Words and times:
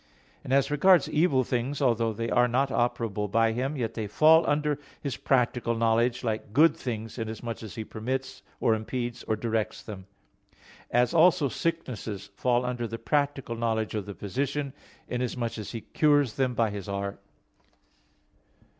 And, 0.43 0.51
as 0.51 0.71
regards 0.71 1.07
evil 1.07 1.43
things, 1.43 1.79
although 1.79 2.11
they 2.11 2.31
are 2.31 2.47
not 2.47 2.69
operable 2.69 3.29
by 3.29 3.51
Him, 3.51 3.75
yet 3.77 3.93
they 3.93 4.07
fall 4.07 4.43
under 4.49 4.79
His 4.99 5.15
practical 5.15 5.75
knowledge, 5.75 6.23
like 6.23 6.53
good 6.53 6.75
things, 6.75 7.19
inasmuch 7.19 7.61
as 7.61 7.75
He 7.75 7.83
permits, 7.83 8.41
or 8.59 8.73
impedes, 8.73 9.21
or 9.25 9.35
directs 9.35 9.83
them; 9.83 10.07
as 10.89 11.13
also 11.13 11.49
sicknesses 11.49 12.31
fall 12.35 12.65
under 12.65 12.87
the 12.87 12.97
practical 12.97 13.55
knowledge 13.55 13.93
of 13.93 14.07
the 14.07 14.15
physician, 14.15 14.73
inasmuch 15.07 15.59
as 15.59 15.69
he 15.71 15.81
cures 15.81 16.33
them 16.33 16.55
by 16.55 16.71
his 16.71 16.89
art. 16.89 17.21